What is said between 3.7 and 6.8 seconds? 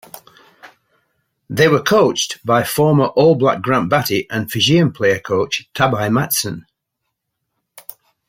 Batty and Fijian player-coach Tabai Matson.